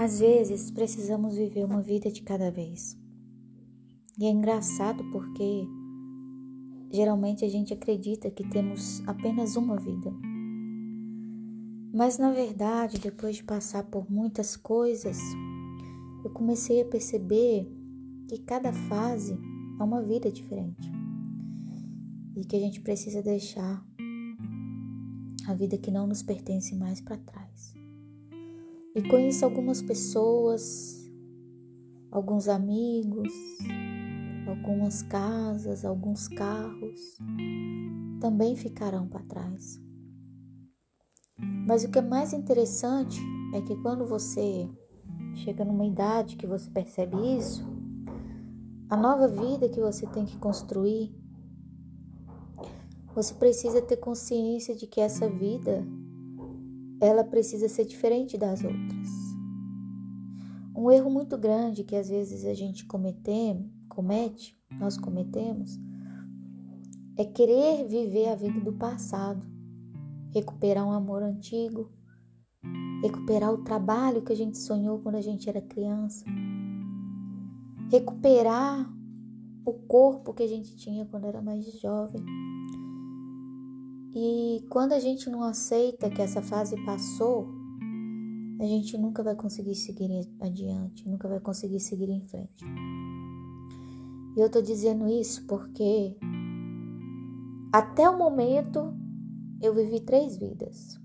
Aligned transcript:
Às 0.00 0.18
vezes 0.18 0.70
precisamos 0.70 1.36
viver 1.36 1.62
uma 1.62 1.82
vida 1.82 2.10
de 2.10 2.22
cada 2.22 2.50
vez. 2.50 2.96
E 4.18 4.24
é 4.24 4.30
engraçado 4.30 5.04
porque 5.12 5.68
geralmente 6.90 7.44
a 7.44 7.48
gente 7.50 7.74
acredita 7.74 8.30
que 8.30 8.48
temos 8.48 9.06
apenas 9.06 9.56
uma 9.56 9.76
vida. 9.76 10.10
Mas 11.92 12.16
na 12.16 12.32
verdade, 12.32 12.98
depois 12.98 13.36
de 13.36 13.44
passar 13.44 13.84
por 13.90 14.10
muitas 14.10 14.56
coisas, 14.56 15.18
eu 16.24 16.30
comecei 16.30 16.80
a 16.80 16.86
perceber 16.86 17.70
que 18.26 18.38
cada 18.38 18.72
fase 18.72 19.38
é 19.78 19.84
uma 19.84 20.02
vida 20.02 20.32
diferente. 20.32 20.90
E 22.34 22.42
que 22.46 22.56
a 22.56 22.60
gente 22.60 22.80
precisa 22.80 23.22
deixar 23.22 23.86
a 25.46 25.52
vida 25.52 25.76
que 25.76 25.90
não 25.90 26.06
nos 26.06 26.22
pertence 26.22 26.74
mais 26.74 27.02
para 27.02 27.18
trás. 27.18 27.79
E 28.94 29.02
conheço 29.08 29.44
algumas 29.44 29.80
pessoas, 29.80 31.08
alguns 32.10 32.48
amigos, 32.48 33.32
algumas 34.48 35.02
casas, 35.02 35.84
alguns 35.84 36.26
carros 36.26 37.16
também 38.20 38.56
ficarão 38.56 39.06
para 39.06 39.22
trás. 39.22 39.80
Mas 41.38 41.84
o 41.84 41.90
que 41.90 41.98
é 41.98 42.02
mais 42.02 42.32
interessante 42.32 43.20
é 43.54 43.62
que 43.62 43.76
quando 43.76 44.04
você 44.06 44.68
chega 45.36 45.64
numa 45.64 45.86
idade 45.86 46.36
que 46.36 46.46
você 46.46 46.68
percebe 46.68 47.16
isso, 47.38 47.64
a 48.88 48.96
nova 48.96 49.28
vida 49.28 49.68
que 49.68 49.80
você 49.80 50.04
tem 50.08 50.24
que 50.24 50.36
construir, 50.36 51.14
você 53.14 53.34
precisa 53.34 53.80
ter 53.80 53.96
consciência 53.98 54.74
de 54.74 54.86
que 54.86 55.00
essa 55.00 55.28
vida 55.28 55.86
ela 57.00 57.24
precisa 57.24 57.68
ser 57.68 57.86
diferente 57.86 58.36
das 58.36 58.62
outras. 58.62 59.08
Um 60.76 60.90
erro 60.90 61.10
muito 61.10 61.36
grande 61.38 61.84
que 61.84 61.96
às 61.96 62.08
vezes 62.08 62.44
a 62.44 62.54
gente 62.54 62.84
cometemos, 62.86 63.70
comete, 63.88 64.58
nós 64.78 64.96
cometemos, 64.96 65.78
é 67.16 67.24
querer 67.24 67.86
viver 67.86 68.28
a 68.28 68.34
vida 68.34 68.60
do 68.60 68.72
passado, 68.72 69.44
recuperar 70.32 70.86
um 70.86 70.92
amor 70.92 71.22
antigo, 71.22 71.90
recuperar 73.02 73.52
o 73.52 73.64
trabalho 73.64 74.22
que 74.22 74.32
a 74.32 74.36
gente 74.36 74.58
sonhou 74.58 75.00
quando 75.00 75.16
a 75.16 75.20
gente 75.20 75.48
era 75.48 75.60
criança, 75.60 76.24
recuperar 77.90 78.90
o 79.64 79.72
corpo 79.72 80.32
que 80.32 80.42
a 80.42 80.48
gente 80.48 80.76
tinha 80.76 81.04
quando 81.06 81.26
era 81.26 81.42
mais 81.42 81.64
jovem. 81.80 82.24
E 84.14 84.64
quando 84.68 84.92
a 84.92 84.98
gente 84.98 85.30
não 85.30 85.42
aceita 85.42 86.10
que 86.10 86.20
essa 86.20 86.42
fase 86.42 86.76
passou, 86.84 87.48
a 88.60 88.64
gente 88.64 88.98
nunca 88.98 89.22
vai 89.22 89.34
conseguir 89.36 89.74
seguir 89.74 90.10
adiante, 90.40 91.08
nunca 91.08 91.28
vai 91.28 91.40
conseguir 91.40 91.80
seguir 91.80 92.10
em 92.10 92.26
frente. 92.26 92.64
E 94.36 94.40
eu 94.40 94.50
tô 94.50 94.60
dizendo 94.60 95.08
isso 95.08 95.46
porque 95.46 96.16
até 97.72 98.08
o 98.08 98.18
momento 98.18 98.92
eu 99.62 99.74
vivi 99.74 100.00
três 100.00 100.36
vidas. 100.36 101.00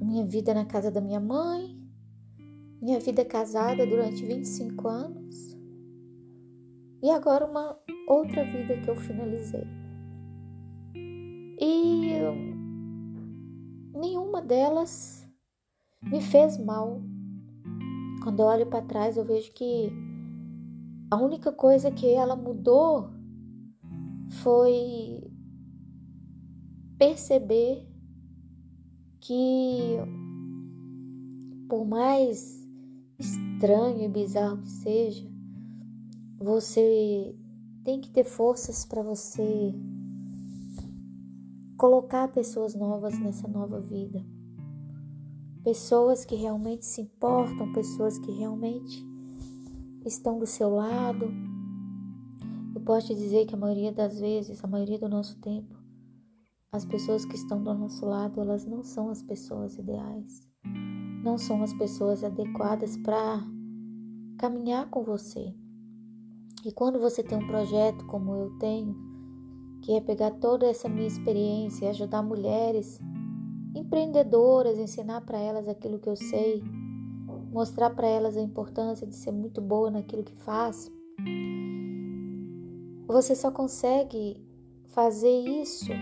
Minha 0.00 0.26
vida 0.26 0.54
na 0.54 0.64
casa 0.64 0.90
da 0.90 1.00
minha 1.00 1.20
mãe, 1.20 1.76
minha 2.80 3.00
vida 3.00 3.24
casada 3.24 3.86
durante 3.86 4.24
25 4.24 4.86
anos 4.86 5.56
e 7.02 7.10
agora 7.10 7.46
uma 7.46 7.78
outra 8.08 8.44
vida 8.44 8.80
que 8.80 8.88
eu 8.88 8.96
finalizei. 8.96 9.85
E 11.58 12.12
nenhuma 13.94 14.42
delas 14.42 15.26
me 16.02 16.20
fez 16.20 16.58
mal. 16.58 17.00
Quando 18.22 18.40
eu 18.40 18.46
olho 18.46 18.66
para 18.66 18.84
trás, 18.84 19.16
eu 19.16 19.24
vejo 19.24 19.52
que 19.52 19.90
a 21.10 21.16
única 21.16 21.52
coisa 21.52 21.90
que 21.90 22.08
ela 22.08 22.36
mudou 22.36 23.10
foi 24.42 25.22
perceber 26.98 27.86
que, 29.20 29.96
por 31.68 31.86
mais 31.86 32.66
estranho 33.18 34.02
e 34.02 34.08
bizarro 34.08 34.62
que 34.62 34.70
seja, 34.70 35.26
você 36.38 37.34
tem 37.84 38.00
que 38.00 38.10
ter 38.10 38.24
forças 38.24 38.84
para 38.84 39.02
você 39.02 39.74
colocar 41.76 42.28
pessoas 42.28 42.74
novas 42.74 43.18
nessa 43.18 43.46
nova 43.46 43.80
vida. 43.80 44.24
Pessoas 45.62 46.24
que 46.24 46.34
realmente 46.34 46.86
se 46.86 47.02
importam, 47.02 47.72
pessoas 47.72 48.18
que 48.18 48.32
realmente 48.32 49.04
estão 50.04 50.38
do 50.38 50.46
seu 50.46 50.70
lado. 50.70 51.28
Eu 52.74 52.80
posso 52.80 53.08
te 53.08 53.14
dizer 53.14 53.46
que 53.46 53.54
a 53.54 53.58
maioria 53.58 53.92
das 53.92 54.18
vezes, 54.18 54.62
a 54.64 54.68
maioria 54.68 54.98
do 54.98 55.08
nosso 55.08 55.38
tempo, 55.40 55.74
as 56.72 56.84
pessoas 56.84 57.24
que 57.24 57.34
estão 57.34 57.62
do 57.62 57.74
nosso 57.74 58.06
lado, 58.06 58.40
elas 58.40 58.64
não 58.64 58.82
são 58.82 59.10
as 59.10 59.22
pessoas 59.22 59.76
ideais. 59.76 60.48
Não 61.22 61.36
são 61.36 61.62
as 61.62 61.72
pessoas 61.74 62.22
adequadas 62.22 62.96
para 62.98 63.42
caminhar 64.38 64.88
com 64.88 65.02
você. 65.02 65.54
E 66.64 66.72
quando 66.72 67.00
você 67.00 67.22
tem 67.22 67.36
um 67.36 67.46
projeto 67.46 68.06
como 68.06 68.34
eu 68.34 68.58
tenho, 68.58 69.15
que 69.86 69.92
é 69.92 70.00
pegar 70.00 70.32
toda 70.32 70.66
essa 70.66 70.88
minha 70.88 71.06
experiência 71.06 71.84
e 71.84 71.88
ajudar 71.88 72.20
mulheres 72.20 72.98
empreendedoras, 73.72 74.80
ensinar 74.80 75.20
para 75.20 75.38
elas 75.38 75.68
aquilo 75.68 76.00
que 76.00 76.08
eu 76.08 76.16
sei, 76.16 76.60
mostrar 77.52 77.90
para 77.90 78.08
elas 78.08 78.36
a 78.36 78.40
importância 78.40 79.06
de 79.06 79.14
ser 79.14 79.30
muito 79.30 79.60
boa 79.60 79.88
naquilo 79.88 80.24
que 80.24 80.34
faz. 80.42 80.90
Você 83.06 83.36
só 83.36 83.52
consegue 83.52 84.44
fazer 84.86 85.30
isso 85.30 85.92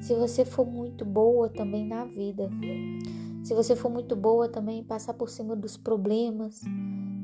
se 0.00 0.14
você 0.14 0.46
for 0.46 0.64
muito 0.66 1.04
boa 1.04 1.50
também 1.50 1.86
na 1.86 2.06
vida. 2.06 2.48
Se 3.44 3.52
você 3.52 3.76
for 3.76 3.90
muito 3.90 4.16
boa 4.16 4.48
também 4.48 4.78
em 4.78 4.84
passar 4.84 5.12
por 5.12 5.28
cima 5.28 5.54
dos 5.54 5.76
problemas, 5.76 6.62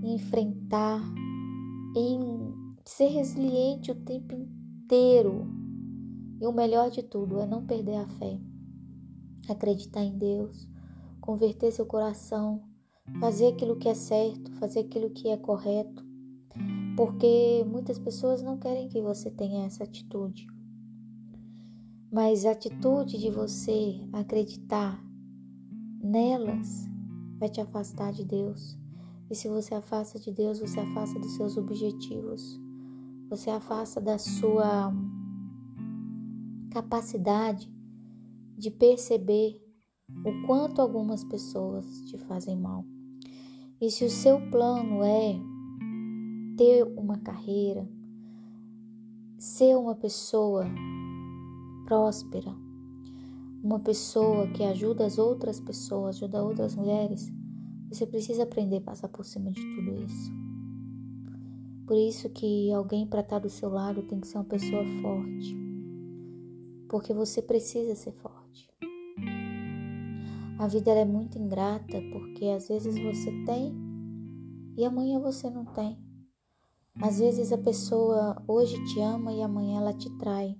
em 0.03 0.17
enfrentar, 0.17 1.01
em 1.97 2.53
ser 2.85 3.07
resiliente 3.07 3.91
o 3.91 3.95
tempo 3.95 4.35
inteiro 4.35 4.64
inteiro. 4.85 5.47
E 6.41 6.47
o 6.47 6.53
melhor 6.53 6.91
de 6.91 7.03
tudo 7.03 7.41
é 7.41 7.47
não 7.47 7.65
perder 7.65 7.97
a 7.97 8.07
fé, 8.07 8.39
acreditar 9.49 10.03
em 10.03 10.19
Deus, 10.19 10.69
converter 11.21 11.73
seu 11.73 11.87
coração, 11.87 12.63
fazer 13.19 13.49
aquilo 13.49 13.77
que 13.77 13.89
é 13.89 13.95
certo, 13.95 14.53
fazer 14.53 14.81
aquilo 14.81 15.11
que 15.11 15.29
é 15.29 15.37
correto, 15.37 16.05
porque 16.97 17.65
muitas 17.67 17.99
pessoas 17.99 18.43
não 18.43 18.59
querem 18.59 18.89
que 18.89 19.01
você 19.01 19.31
tenha 19.31 19.65
essa 19.65 19.85
atitude. 19.85 20.47
Mas 22.13 22.45
a 22.45 22.51
atitude 22.51 23.19
de 23.19 23.31
você 23.31 24.01
acreditar 24.13 25.03
nelas 26.03 26.87
vai 27.39 27.49
te 27.49 27.61
afastar 27.61 28.13
de 28.13 28.25
Deus. 28.25 28.79
E 29.31 29.35
se 29.35 29.49
você 29.49 29.75
afasta 29.75 30.19
de 30.19 30.31
Deus, 30.31 30.61
você 30.61 30.79
afasta 30.79 31.19
dos 31.19 31.35
seus 31.35 31.57
objetivos 31.57 32.63
você 33.37 33.51
afasta 33.51 34.01
da 34.01 34.17
sua 34.17 34.93
capacidade 36.71 37.69
de 38.57 38.71
perceber 38.71 39.61
o 40.25 40.47
quanto 40.47 40.81
algumas 40.81 41.25
pessoas 41.25 41.85
te 42.03 42.17
fazem 42.17 42.57
mal. 42.57 42.85
E 43.81 43.91
se 43.91 44.05
o 44.05 44.11
seu 44.11 44.41
plano 44.53 45.03
é 45.03 45.35
ter 46.57 46.85
uma 46.97 47.19
carreira, 47.19 47.89
ser 49.37 49.77
uma 49.77 49.97
pessoa 49.97 50.67
próspera, 51.87 52.55
uma 53.65 53.81
pessoa 53.81 54.47
que 54.53 54.63
ajuda 54.63 55.07
as 55.07 55.19
outras 55.19 55.59
pessoas, 55.59 56.17
ajuda 56.19 56.45
outras 56.45 56.77
mulheres, 56.77 57.33
você 57.89 58.07
precisa 58.07 58.45
aprender 58.45 58.77
a 58.77 58.83
passar 58.83 59.09
por 59.09 59.25
cima 59.25 59.51
de 59.51 59.61
tudo 59.61 60.05
isso. 60.05 60.44
Por 61.87 61.97
isso 61.97 62.31
que 62.31 62.73
alguém 62.73 63.07
para 63.07 63.21
estar 63.21 63.39
do 63.39 63.51
seu 63.51 63.69
lado 63.69 64.03
tem 64.03 64.19
que 64.19 64.27
ser 64.27 64.39
uma 64.39 64.45
pessoa 64.45 64.85
forte. 65.03 65.55
Porque 66.89 67.13
você 67.13 67.43
precisa 67.43 67.95
ser 67.95 68.13
forte. 68.13 68.69
A 70.59 70.67
vida 70.67 70.93
é 70.93 71.05
muito 71.05 71.39
ingrata 71.39 72.01
porque 72.13 72.47
às 72.47 72.69
vezes 72.69 72.95
você 72.97 73.31
tem 73.45 73.75
e 74.77 74.85
amanhã 74.85 75.21
você 75.21 75.51
não 75.51 75.65
tem. 75.67 75.99
Às 77.03 77.19
vezes 77.19 77.53
a 77.53 77.59
pessoa 77.59 78.43
hoje 78.49 78.83
te 78.87 79.01
ama 79.01 79.33
e 79.33 79.43
amanhã 79.43 79.81
ela 79.81 79.93
te 79.93 80.09
trai. 80.17 80.57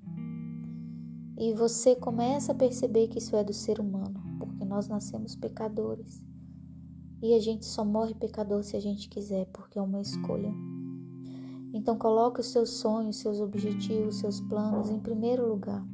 E 1.39 1.55
você 1.55 1.97
começa 1.97 2.53
a 2.53 2.55
perceber 2.55 3.09
que 3.09 3.19
isso 3.19 3.35
é 3.35 3.43
do 3.43 3.53
ser 3.53 3.81
humano, 3.81 4.21
porque 4.39 4.65
nós 4.65 4.89
nascemos 4.89 5.35
pecadores. 5.35 6.23
E 7.23 7.35
a 7.35 7.39
gente 7.39 7.65
só 7.65 7.85
morre 7.85 8.15
pecador 8.15 8.63
se 8.63 8.77
a 8.77 8.81
gente 8.81 9.09
quiser, 9.09 9.47
porque 9.47 9.79
é 9.79 9.83
uma 9.83 10.01
escolha. 10.01 10.53
Então 11.75 11.99
coloque 11.99 12.41
os 12.41 12.47
seus 12.47 12.71
sonhos, 12.71 13.17
seus 13.17 13.41
objetivos, 13.41 14.21
seus 14.21 14.41
planos 14.41 14.91
em 14.91 15.01
primeiro 15.01 15.49
lugar. 15.49 15.85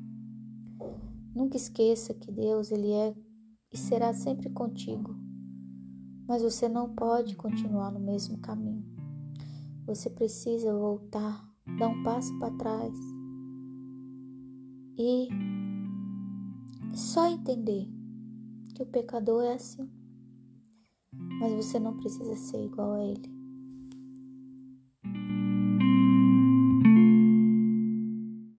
Nunca 1.34 1.56
esqueça 1.56 2.12
que 2.12 2.30
Deus 2.30 2.70
ele 2.70 2.92
é 2.92 3.16
e 3.72 3.78
será 3.78 4.12
sempre 4.12 4.50
contigo. 4.50 5.16
Mas 6.28 6.42
você 6.42 6.68
não 6.68 6.94
pode 6.94 7.34
continuar 7.34 7.90
no 7.90 7.98
mesmo 7.98 8.36
caminho. 8.40 8.84
Você 9.86 10.10
precisa 10.10 10.70
voltar, 10.70 11.50
dar 11.78 11.88
um 11.88 12.02
passo 12.02 12.38
para 12.38 12.54
trás 12.58 12.94
e 14.98 15.28
só 16.92 17.26
entender 17.26 17.88
que 18.74 18.82
o 18.82 18.86
pecador 18.86 19.44
é 19.44 19.54
assim. 19.54 19.90
Mas 21.40 21.54
você 21.54 21.78
não 21.78 21.96
precisa 21.96 22.36
ser 22.36 22.66
igual 22.66 22.92
a 22.92 23.02
ele. 23.02 23.39